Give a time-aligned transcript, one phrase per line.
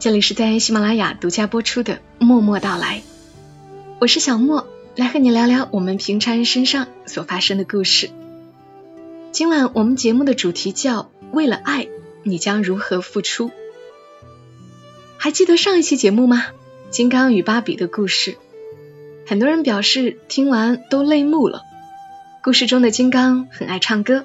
[0.00, 3.00] 这里是在喜马拉雅独家播出的《默默到来》，
[3.98, 8.08] 我是小莫，来和你聊聊我们平常人身上所发生的故事。
[9.30, 11.86] 今晚我们节目的主题叫“为了爱，
[12.22, 13.50] 你将如何付出”。
[15.20, 16.46] 还记得上一期节目吗？
[16.88, 18.38] 金刚与芭比的故事，
[19.26, 21.62] 很多人表示听完都泪目了。
[22.42, 24.24] 故事中的金刚很爱唱歌，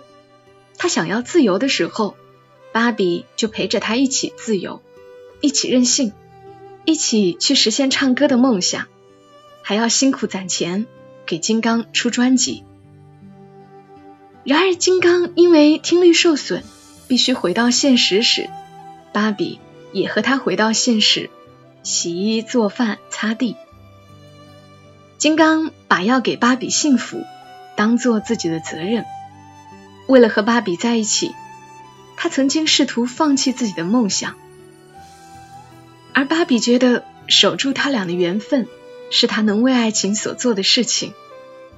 [0.78, 2.16] 他想要自由的时候。
[2.72, 4.82] 芭比就陪着他一起自由，
[5.46, 6.12] 一起任性，
[6.86, 8.88] 一起去实现唱歌的梦想，
[9.62, 10.88] 还要辛苦攒钱
[11.28, 12.64] 给金刚出专辑。
[14.44, 16.64] 然而，金刚因为听力受损，
[17.08, 18.50] 必须回到现实时，
[19.14, 19.60] 芭比
[19.94, 21.30] 也和他回到现实，
[21.84, 23.56] 洗衣、做饭、擦地。
[25.20, 27.24] 金刚把要给芭比幸福
[27.78, 29.06] 当做自己的责任，
[30.08, 31.36] 为了和芭比在一起。
[32.18, 34.38] 他曾经试图放弃自己的梦想，
[36.16, 38.68] 而芭比觉得守住他俩的缘分
[39.12, 41.14] 是他能为爱情所做的事情，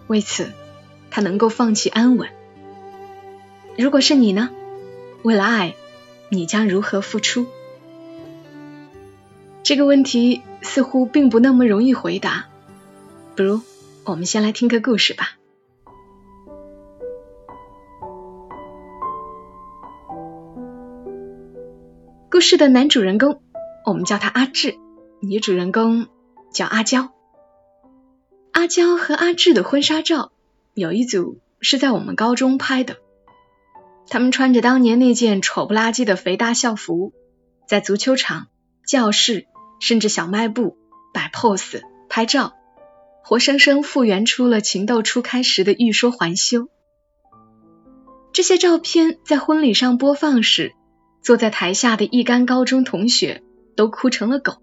[0.06, 0.52] 为此
[1.10, 2.30] 他能够放弃安稳。
[3.78, 4.52] 如果是你呢？
[5.24, 5.76] 为了爱，
[6.30, 7.48] 你将如何付出？
[9.64, 12.46] 这个问题似乎并不那么容易回答，
[13.36, 13.62] 不如
[14.06, 15.32] 我们先来听个故事吧。
[22.30, 23.42] 故事的男主人公，
[23.88, 24.74] 我们叫他阿志；
[25.22, 26.08] 女主人公
[26.52, 27.14] 叫阿娇。
[28.52, 30.34] 阿娇和阿志的婚纱照
[30.74, 32.98] 有一组是在我们高中拍的，
[34.10, 37.14] 他们穿着当年那件丑不拉几的肥大校服，
[37.66, 38.48] 在足球场、
[38.86, 39.48] 教室
[39.80, 40.76] 甚至小卖部
[41.14, 42.56] 摆 pose 拍照，
[43.24, 46.68] 活生生复原出了情窦初开时的欲说还休。
[48.34, 50.74] 这些照片在婚礼上播放时。
[51.20, 53.44] 坐在台下的一干高中同学
[53.78, 54.58] 都哭成了狗。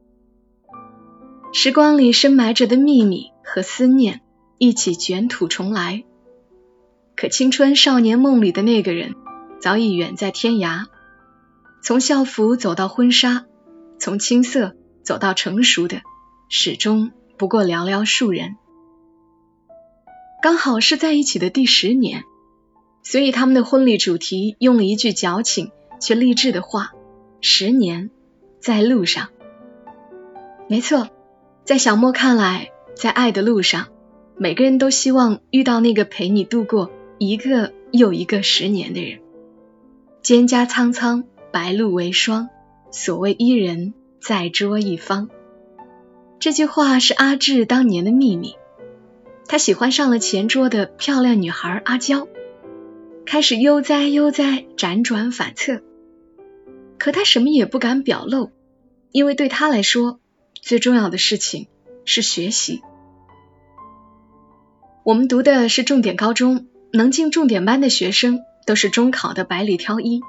[1.54, 4.20] 时光里深埋着的秘密和思念
[4.58, 6.04] 一起卷土重来。
[7.16, 9.14] 可青春少年梦里的那个人
[9.60, 10.86] 早已远在天涯。
[11.82, 13.46] 从校服走到婚纱，
[13.98, 16.02] 从青涩走到成熟的，
[16.48, 18.56] 始终不过寥寥数人。
[20.42, 22.24] 刚好是在一起的第十年，
[23.02, 25.70] 所以他们的婚礼主题用了一句矫情。
[26.00, 26.92] 却励志的话，
[27.40, 28.10] 十年
[28.64, 29.28] 在路上。
[30.68, 31.10] 没错，
[31.66, 33.88] 在小莫看来，在爱的路上，
[34.38, 39.18] 每个人都希望遇到那个陪你度过一个又一个十年的人。
[40.22, 42.48] 蒹葭苍苍，白露为霜，
[42.90, 45.28] 所谓伊人，在桌一方。
[46.38, 48.54] 这句话是阿志当年的秘密。
[49.46, 52.26] 他喜欢上了前桌的漂亮女孩阿娇。
[53.26, 55.82] 开始悠哉悠哉，辗转反侧，
[57.04, 58.50] 可他什么也不敢表露，
[59.12, 60.20] 因为对他来说，
[60.62, 61.66] 最重要的事情
[62.06, 62.80] 是学习。
[65.04, 70.22] 我们读的是重点高中，能进重点班的学生都是中考的百里挑一。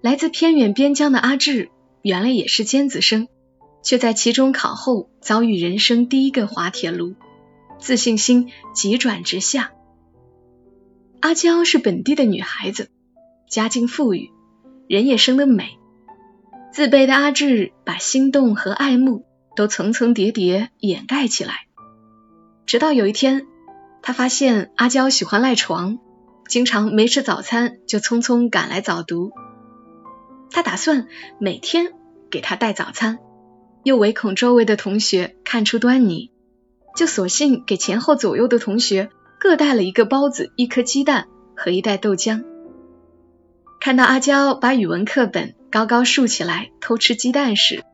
[0.00, 1.68] 来自偏远边疆的阿志，
[2.02, 3.26] 原来也是尖子生，
[3.82, 7.16] 却在期中考后遭遇人生第一个滑铁卢，
[7.80, 9.72] 自信心急转直下。
[11.18, 12.88] 阿娇是本地的女孩子，
[13.50, 14.30] 家境富裕，
[14.86, 15.76] 人也生得美。
[16.72, 19.24] 自卑的阿志把心动和爱慕
[19.56, 21.66] 都层层叠叠掩盖起来。
[22.66, 23.46] 直到有一天，
[24.02, 25.98] 他发现阿娇喜欢赖床，
[26.46, 29.32] 经常没吃早餐就匆匆赶来早读。
[30.50, 31.08] 他打算
[31.38, 31.92] 每天
[32.30, 33.18] 给她带早餐，
[33.84, 36.30] 又唯恐周围的同学看出端倪，
[36.96, 39.10] 就索性给前后左右的同学。
[39.40, 42.42] 各带了一个包子、一颗鸡蛋和一袋豆浆。
[43.78, 47.84] 看到阿娇把语文课本高高竖起来偷吃鸡蛋时，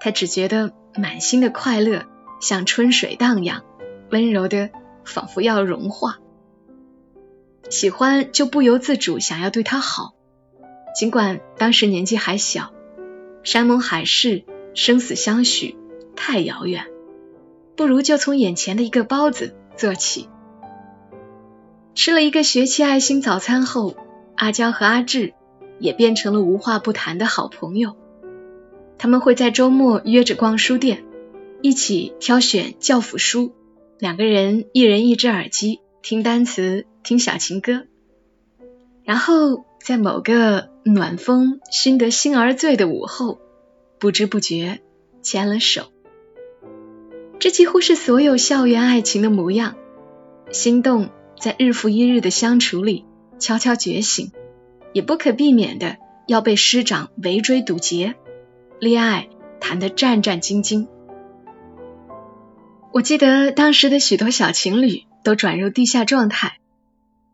[0.00, 2.04] 他只觉得满心的快乐
[2.40, 3.64] 像春水荡漾，
[4.10, 4.70] 温柔的
[5.04, 6.18] 仿佛要融化。
[7.70, 10.14] 喜欢就不由自主想要对他好，
[10.94, 12.72] 尽管当时年纪还小，
[13.42, 14.44] 山盟海誓、
[14.74, 15.76] 生死相许
[16.14, 16.86] 太遥远，
[17.76, 20.28] 不如就从眼前的一个包子做起。
[21.94, 23.96] 吃了一个学期爱心早餐后，
[24.36, 25.34] 阿娇和阿志
[25.78, 27.96] 也变成了无话不谈的好朋友。
[28.98, 31.04] 他们会在周末约着逛书店，
[31.62, 33.52] 一起挑选教辅书，
[33.98, 37.86] 两个人一人一只耳机，听单词，听小情歌，
[39.04, 43.38] 然后在某个暖风熏得心儿醉的午后，
[43.98, 44.80] 不知不觉
[45.22, 45.92] 牵了手。
[47.38, 49.76] 这几乎是所有校园爱情的模样。
[50.50, 53.04] 心动在日复一日的相处里
[53.38, 54.32] 悄悄觉醒，
[54.92, 55.96] 也不可避免的
[56.26, 58.14] 要被师长围追堵截，
[58.80, 59.28] 恋爱
[59.60, 60.88] 谈得战战兢兢。
[62.92, 66.58] 我记得当时的许多小情侣都转入地下状态，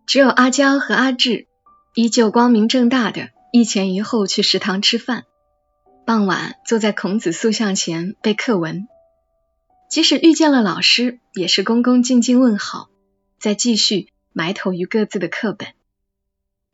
[0.07, 1.47] 只有阿娇和阿志
[1.95, 5.25] 依旧光明正大的一前一后去食堂吃饭，
[6.05, 8.89] 傍晚坐在孔子塑像前背课文。
[9.89, 12.89] 即使遇见了老师，也是恭恭敬敬问好，
[13.39, 15.69] 再继续埋头于各自的课本。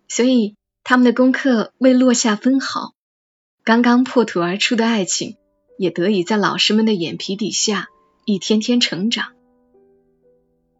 [0.08, 0.56] 所以
[0.90, 2.94] 他们的功课未落下分毫，
[3.62, 5.36] 刚刚破土而出的爱情，
[5.78, 7.86] 也得以在老师们的眼皮底下
[8.24, 9.28] 一天天成长。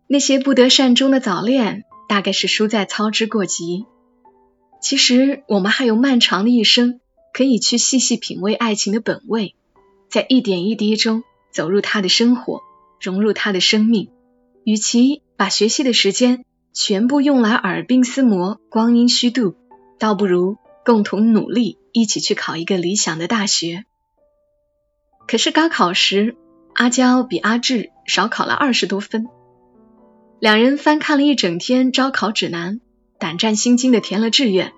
[0.09, 3.87] 那些不得善终的早恋，大概是输在操之过急。
[4.83, 6.99] 其实我们还有漫长的一生，
[7.33, 9.55] 可以去细细品味爱情的本味，
[10.09, 11.23] 在一点一滴中。
[11.53, 12.63] 走入他的生活，
[13.01, 14.11] 融入他的生命。
[14.65, 19.55] 与其把学习的时间全部用来耳鬓厮磨、光阴虚度，
[20.01, 23.85] 倒不如共同努力，一起去考一个理想的大学。
[25.29, 26.37] 可是高考时，
[26.75, 29.29] 阿娇比阿志少考了二十多分。
[30.41, 32.81] 两人翻看了一整天招考指南，
[33.19, 34.73] 胆战心惊的填了志愿，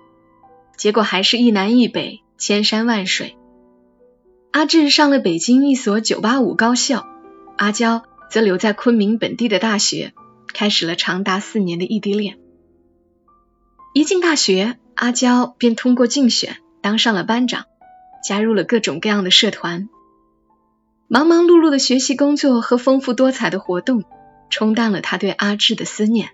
[0.77, 3.37] 结果还是一南一北，千山万水。
[4.51, 7.07] 阿志上了北京一所985高校，
[7.57, 10.13] 阿娇则留在昆明本地的大学，
[10.53, 12.37] 开始了长达四年的异地恋。
[13.93, 17.65] 一进大学，阿娇便通过竞选当上了班长，
[18.23, 19.89] 加入了各种各样的社团。
[21.09, 24.05] 忙忙碌碌的学习工作和丰富多彩的活动，
[24.49, 26.29] 冲淡了他对阿志的思念。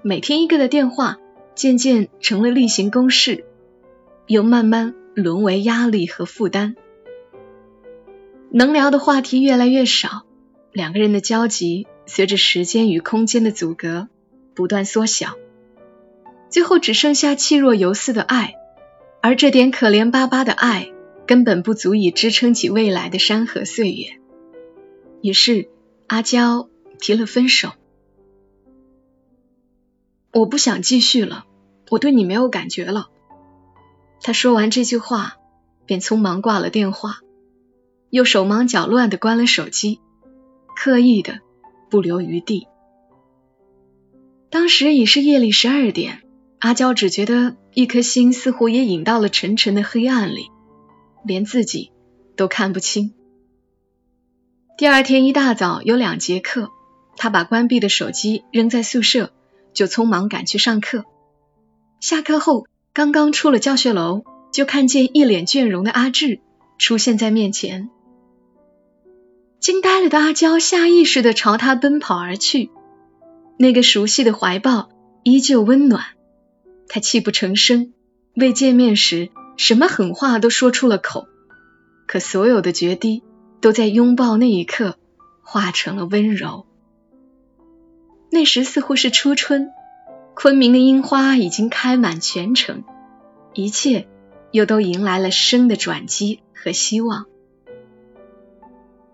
[0.00, 1.18] 每天一个的电话，
[1.54, 3.44] 渐渐成了例行公事，
[4.26, 6.76] 又慢慢沦为压力和负担。
[8.50, 10.22] 能聊的话题越来越少，
[10.72, 14.08] 两个人的交集随着时间与空间的阻隔
[14.54, 15.36] 不断缩小，
[16.56, 18.54] 最后只剩下气若游丝的爱，
[19.20, 20.90] 而这点可怜巴巴的爱
[21.26, 24.18] 根本不足以支撑起未来的山河岁月。
[25.20, 25.68] 于是
[26.06, 27.72] 阿娇提了分手，
[30.32, 31.44] 我不想继续了，
[31.90, 33.08] 我对你没有感觉了。
[34.22, 35.36] 他说完这句话，
[35.84, 37.18] 便匆忙挂了电话。
[38.08, 40.00] 又手忙脚乱的关了手机，
[40.74, 41.40] 刻意的
[41.90, 42.66] 不留余地。
[44.48, 46.22] 当时已是夜里十二点，
[46.58, 50.50] 阿娇只觉得一颗心似乎也隐到了沉沉的黑暗里，
[51.24, 51.92] 连自己
[52.34, 53.12] 都看不清。
[54.78, 56.70] 第二天一大早有两节课，
[57.16, 59.32] 他把关闭的手机扔在宿舍，
[59.74, 61.04] 就匆忙赶去上课。
[62.00, 66.40] 下课后，刚刚出了教学楼，就看见一脸倦容的阿志
[66.78, 67.90] 出现在面前。
[69.60, 72.70] 惊呆了的阿娇下意识的朝他奔跑而去，
[73.58, 74.88] 那个熟悉的怀抱
[75.22, 76.15] 依旧温暖。
[76.88, 77.92] 他泣不成声，
[78.34, 81.26] 未见面时什么狠话都说出了口，
[82.06, 83.22] 可所有的决堤
[83.60, 84.96] 都在拥抱那一刻
[85.42, 86.66] 化成了温柔。
[88.30, 89.70] 那时似乎是初春，
[90.34, 92.84] 昆明的樱花已经开满全城，
[93.54, 94.08] 一切
[94.50, 97.26] 又都迎来了生的转机和希望。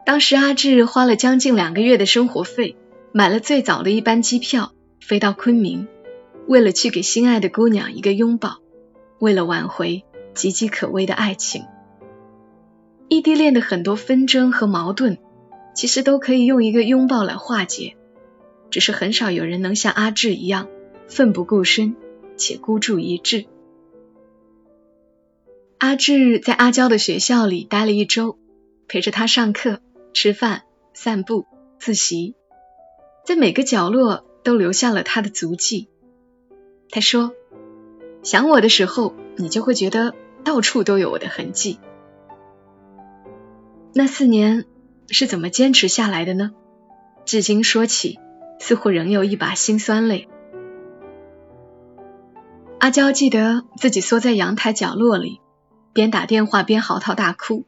[0.05, 2.77] 当时阿志花了将近两个月的生活费，
[3.13, 5.87] 买了最早的一班机票，飞到昆明，
[6.47, 8.59] 为了去给心爱的姑娘一个拥抱，
[9.19, 11.65] 为了挽回岌岌可危的爱情。
[13.09, 15.19] 异地恋的很多纷争和矛盾，
[15.75, 17.97] 其实都可以用一个拥抱来化解，
[18.71, 20.69] 只是很少有人能像阿志一样
[21.09, 21.97] 奋不顾身
[22.37, 23.47] 且孤注一掷。
[25.79, 28.39] 阿志在阿娇的学校里待了一周，
[28.89, 29.81] 陪着她上课。
[30.15, 31.47] 吃饭、散步、
[31.79, 32.35] 自习，
[33.25, 35.89] 在每个角落都留下了他的足迹。
[36.93, 37.35] 他说
[38.23, 41.81] ：“想我的时候，你就会觉得到处都有我的痕迹。”
[43.95, 44.67] 那四年
[45.09, 46.53] 是怎么坚持下来的呢？
[47.25, 48.19] 至今说起，
[48.61, 50.29] 似乎仍有一把辛酸泪。
[52.79, 55.41] 阿娇记得自己缩在阳台角落里，
[55.95, 57.65] 边打电话边嚎啕大哭，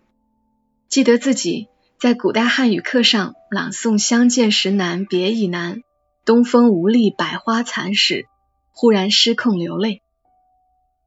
[0.89, 1.69] 记得自己。
[1.99, 5.81] 在古代汉语课上朗诵“相见时难别亦难，
[6.27, 8.27] 东风无力百花残”时，
[8.75, 10.03] 忽然失控流泪。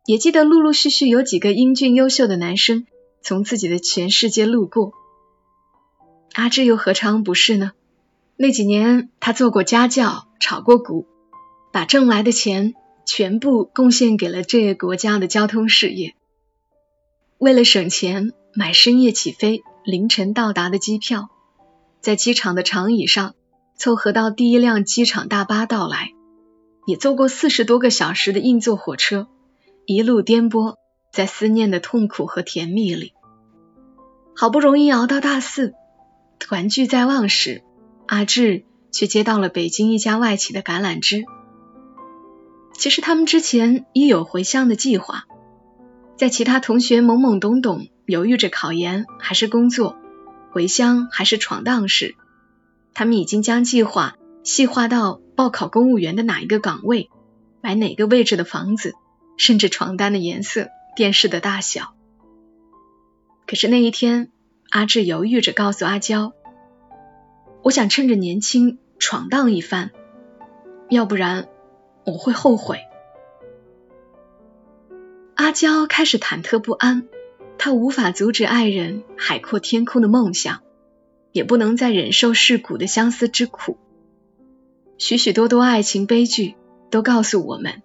[0.06, 2.88] 也记得陆陆续续有几个英俊优秀的男生
[3.22, 4.94] 从自己的全世界路过。
[6.34, 7.74] 阿志又何尝不是呢？
[8.38, 11.08] 那几年他做过家教，炒过股，
[11.74, 12.74] 把挣来的钱
[13.06, 16.16] 全部贡献给了这个国家的交通事业。
[17.40, 21.30] 为了省钱，买深夜起飞、凌晨到达的机票，
[22.00, 23.36] 在机场的长椅上
[23.76, 26.14] 凑合到第一辆机场大巴到来，
[26.88, 29.28] 也坐过四十多个小时的硬座火车，
[29.86, 30.78] 一路颠簸
[31.12, 33.12] 在思念的痛苦和甜蜜里。
[34.34, 35.74] 好不容易熬到大四，
[36.40, 37.62] 团聚在望时。
[38.06, 41.26] 阿志却接到了北京一家外企的橄榄枝。
[42.72, 45.26] 其实他们之前已有回乡的计划，
[46.16, 49.98] 在其他同学懵懵懂懂犹豫着考研还是工作、
[50.52, 52.16] 回乡还是闯荡时，
[52.94, 54.16] 他们已经将计划
[54.48, 57.10] 细化到报考公务员的哪一个岗位、
[57.60, 58.96] 买哪个位置的房子，
[59.36, 61.94] 甚至床单的颜色、电视的大小。
[63.46, 64.32] 可是那一天，
[64.70, 66.32] 阿志犹豫着告诉阿娇。
[67.62, 69.92] 我想趁着年轻闯荡一番，
[70.90, 71.50] 要不然
[72.06, 72.80] 我会后悔。
[75.36, 77.10] 阿娇开始忐忑不安，
[77.58, 80.62] 她无法阻止爱人海阔天空的梦想，
[81.34, 83.78] 也不能再忍受世故的相思之苦。
[84.98, 86.56] 许许多多爱情悲剧
[86.90, 87.84] 都告诉我们，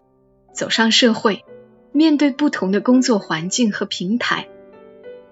[0.55, 1.45] 走上社会，
[1.93, 4.49] 面对不同的工作环境和平台，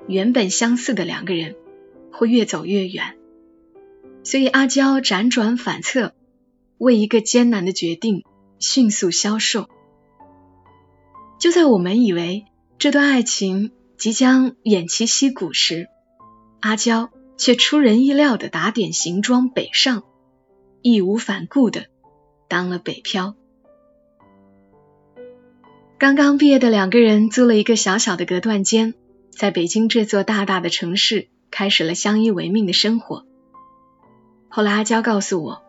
[0.07, 1.57] 原本相似的两个人
[2.13, 3.17] 会越走越远。
[4.23, 6.13] 所以阿娇辗转反侧，
[6.77, 8.25] 为一个艰难的决定
[8.59, 9.69] 迅速消瘦。
[11.39, 12.45] 就在我们以为
[12.79, 15.89] 这段爱情即将偃旗息鼓时，
[16.61, 17.09] 阿娇
[17.39, 20.05] 却出人意料的打点行装北上，
[20.83, 21.87] 义无反顾的
[22.49, 23.35] 当了北漂。
[25.99, 28.95] 刚刚毕业的两个人租了一个小小的隔断间，
[29.31, 33.27] 在北京这座大大的城市，开始了相依为命的生活。
[34.49, 35.63] 后来阿娇告诉我，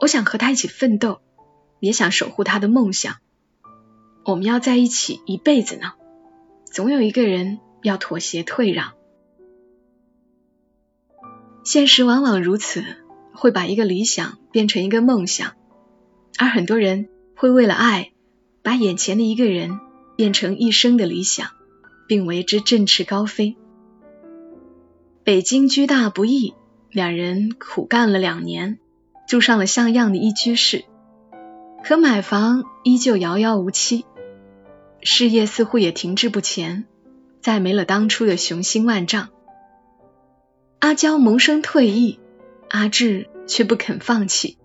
[0.00, 1.20] 我想和他一起奋斗，
[1.78, 3.16] 也想守护他的梦想。
[4.24, 5.92] 我们要在一起一辈子呢。
[6.64, 8.94] 总有一个人要妥协退让。
[11.62, 12.84] 现实往往如此，
[13.34, 15.52] 会把一个理想变成一个梦想，
[16.38, 18.12] 而很多人会为了爱，
[18.62, 19.80] 把眼前的一个人
[20.16, 21.50] 变成一生的理想，
[22.06, 23.56] 并为之振翅高飞。
[25.24, 26.54] 北京居大不易。
[26.90, 28.78] 两人苦干了两年，
[29.26, 30.84] 住上了像样的一居室，
[31.82, 34.04] 可买房依旧遥遥无期，
[35.02, 36.84] 事业似乎也停滞不前，
[37.40, 39.30] 再没了当初的雄心万丈。
[40.78, 42.20] 阿娇萌生退意，
[42.74, 44.58] 阿志却不肯放弃，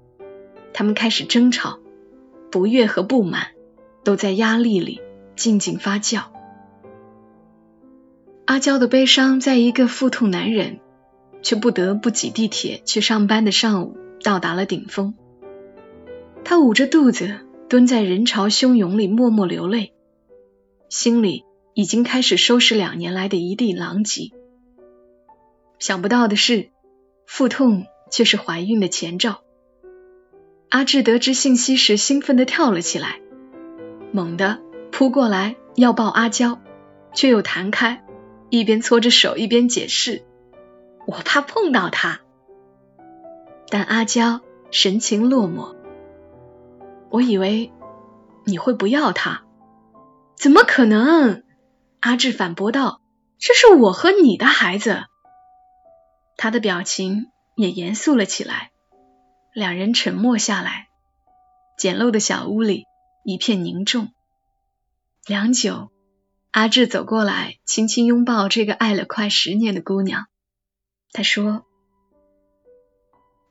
[0.73, 1.77] 他们开始争吵，
[2.49, 3.49] 不悦和不满
[4.03, 4.99] 都在压力里
[5.35, 6.23] 静静发酵。
[8.45, 10.79] 阿娇的悲伤在一个腹痛难忍。
[11.41, 15.13] 却不得不挤地铁去上班的上午到达了顶峰。
[16.43, 17.39] 他捂着肚子
[17.69, 19.93] 蹲在人潮汹涌里默默流泪，
[20.89, 24.31] 心里已经开始收拾两年来的一地狼藉。
[25.79, 26.71] 想不到的是，
[27.25, 29.41] 腹痛却是怀孕的前兆。
[30.69, 33.19] 阿志得知信息时兴奋地跳了起来，
[34.11, 34.59] 猛地
[34.91, 36.59] 扑过来要抱阿娇，
[37.13, 38.03] 却又弹开，
[38.49, 40.23] 一边搓着手一边解释。
[41.07, 42.19] 我怕碰到他，
[43.69, 45.75] 但阿娇神情落寞。
[47.09, 47.71] 我以为
[48.45, 49.43] 你会不要他，
[50.35, 51.43] 怎么可能？
[51.99, 53.01] 阿志反驳道
[53.39, 55.05] ：“这是我和你的孩子。”
[56.37, 58.71] 他的表情也严肃了起来。
[59.53, 60.87] 两人沉默下来，
[61.77, 62.85] 简陋的小屋里
[63.25, 64.13] 一片凝重。
[65.27, 65.91] 良久，
[66.51, 70.27] 阿志走过来，轻轻拥抱这个爱了快十年的姑娘。
[71.11, 71.65] 他说：“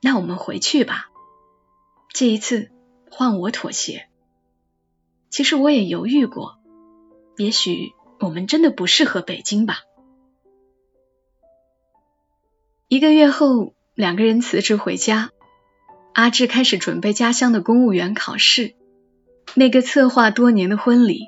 [0.01, 1.11] 那我们回去吧，
[2.15, 2.71] 这一次
[3.11, 4.09] 换我妥协。
[5.29, 6.59] 其实我也犹豫过，
[7.37, 9.81] 也许我们真的不适合北京吧。”
[12.89, 15.31] 一个月后，两个人辞职回家，
[16.15, 18.77] 阿志开始准备家乡的公务员考试，
[19.55, 21.23] 那个策划多年的婚礼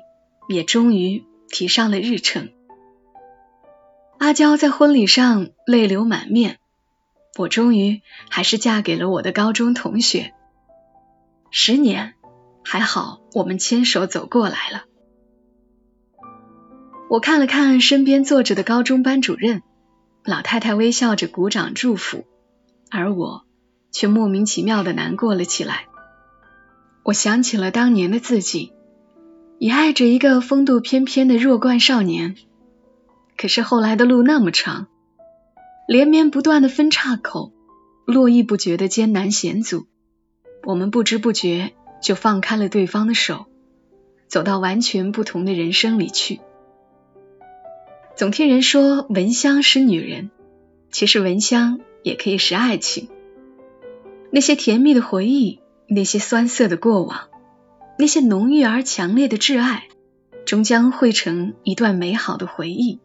[0.47, 2.47] 也终于提上了日程。
[4.19, 6.59] 阿娇在婚礼上泪流满面，
[7.37, 7.99] 我终于
[8.29, 10.33] 还是嫁给了我的高中同学。
[11.49, 12.13] 十年，
[12.63, 14.85] 还好我们牵手走过来了。
[17.09, 19.61] 我看了看身边坐着的高中班主任，
[20.23, 22.25] 老太太微笑着鼓掌祝福，
[22.91, 23.45] 而我
[23.91, 25.87] 却莫名其妙的难过了起来。
[27.03, 28.73] 我想起了当年的自己，
[29.57, 32.35] 也爱着一个风度翩翩的弱冠少年。
[33.37, 34.87] 可是后来的路那么长，
[35.87, 37.51] 连绵不断的分岔口，
[38.05, 39.87] 络绎不绝的艰难险阻，
[40.63, 43.47] 我们不知不觉就放开了对方的手，
[44.27, 46.39] 走到完全不同的人生里去。
[48.15, 50.29] 总听人说闻香识女人，
[50.91, 53.07] 其实闻香也可以是爱情。
[54.31, 57.29] 那些甜蜜的回忆，那些酸涩的过往，
[57.97, 59.87] 那些浓郁而强烈的挚爱，
[60.45, 62.99] 终将汇成一段美好的回忆，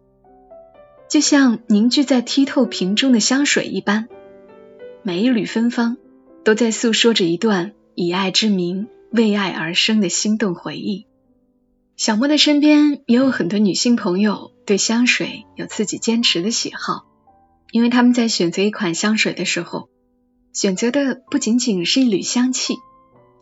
[1.09, 4.09] 就像凝聚在剔透瓶中的香水一般。
[5.03, 5.97] 每一缕芬芳，
[6.45, 11.07] 都在诉说着一段以爱之名为爱而生的心动回忆。
[11.97, 14.53] 小莫的身边也有很多女性朋友。
[14.67, 17.07] 对香水有自己坚持的喜好，
[17.71, 19.89] 因为他们在选择一款香水的时候，
[20.53, 22.77] 选择的不仅仅是一缕香气，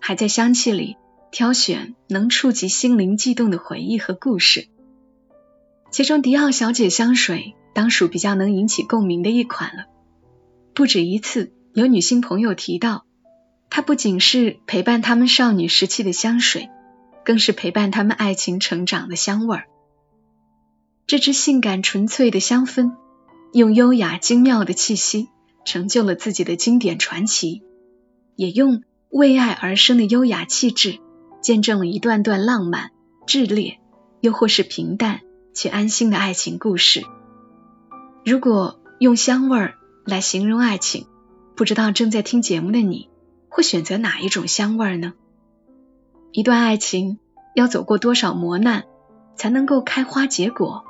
[0.00, 0.96] 还在香气里
[1.30, 4.68] 挑选能触及心灵悸动的回忆和故事。
[5.90, 9.84] 其中，迪奥小姐香水当属比较能引起共鸣的一款了。
[10.74, 13.04] 不止一次有女性朋友提到，
[13.70, 16.68] 它不仅是陪伴她们少女时期的香水，
[17.24, 19.66] 更是陪伴她们爱情成长的香味儿。
[21.06, 22.92] 这支性感纯粹的香氛，
[23.54, 25.28] 用优雅精妙的气息
[25.64, 27.62] 成就了自己的经典传奇，
[28.34, 30.99] 也用为爱而生的优雅气质，
[31.40, 32.90] 见证了一段段浪漫、
[33.28, 33.78] 炽烈，
[34.20, 35.20] 又或是平淡
[35.52, 37.04] 且安心的爱情故事。
[38.25, 41.06] 如果用香味儿来形容爱情，
[41.54, 43.08] 不知道正在听节目的你
[43.49, 45.12] 会选择哪一种香味儿呢？
[46.32, 47.20] 一段爱情
[47.54, 48.82] 要走过多少磨难，
[49.37, 50.84] 才能够开花结果？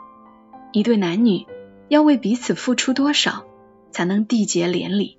[0.72, 1.44] 一对男女
[1.88, 3.44] 要为彼此付出多少，
[3.90, 5.18] 才能缔结连理？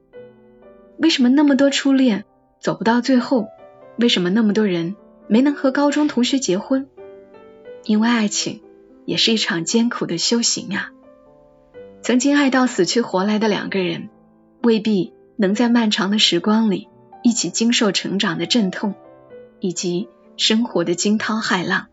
[0.97, 2.25] 为什么那么多初恋
[2.59, 3.47] 走不到最后？
[3.97, 4.95] 为什么那么多人
[5.27, 6.87] 没能和高中同学结婚？
[7.85, 8.61] 因为爱情
[9.05, 10.91] 也是一场艰苦的修行啊！
[12.01, 14.09] 曾经爱到死去活来的两个人，
[14.61, 16.89] 未必能在漫长的时光里
[17.23, 18.95] 一起经受成长的阵痛，
[19.59, 21.87] 以及生活的惊涛骇浪。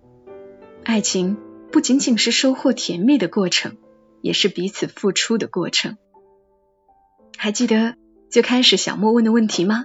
[0.84, 1.36] 爱情。
[1.72, 3.78] 不仅仅是收获甜蜜的过程，
[4.22, 5.98] 也是彼此付出的过程。
[7.36, 7.96] 还记得
[8.30, 9.84] 最开始小莫问的问题吗？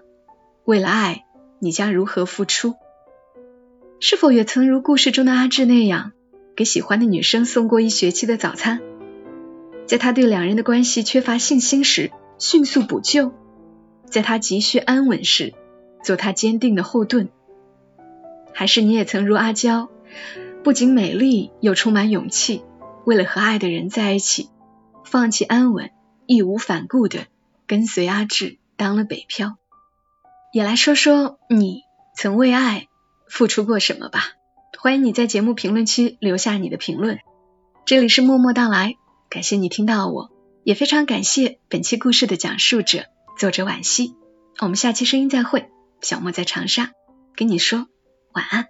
[0.64, 1.26] 为了爱，
[1.60, 2.76] 你将如何付出？
[4.00, 6.12] 是否也曾如故事中的阿志那样，
[6.56, 8.80] 给喜欢的女生送过一学期的早餐？
[9.88, 13.32] 在他对两人的关系缺乏信心时，迅速补救；
[14.06, 15.54] 在他急需安稳时，
[16.04, 17.30] 做他坚定的后盾？
[18.54, 19.90] 还是你也曾如阿娇？
[20.64, 22.64] 不仅美丽，又充满勇气。
[23.08, 24.50] 为了和爱的人在一起，
[25.06, 25.92] 放弃安稳，
[26.26, 27.28] 义无反顾的
[27.66, 29.56] 跟随阿志当了北漂。
[30.52, 31.84] 也来说说你
[32.18, 32.88] 曾为爱
[33.30, 34.34] 付出过什么吧。
[34.78, 37.20] 欢迎你在节目评论区留下你的评论。
[37.86, 38.96] 这里是默默到来，
[39.30, 40.30] 感谢你听到我，
[40.66, 43.06] 也非常感谢本期故事的讲述者
[43.38, 44.18] 作者惋惜。
[44.60, 45.70] 我们下期声音再会，
[46.02, 46.92] 小莫在长沙
[47.38, 47.88] 跟你说
[48.34, 48.68] 晚安。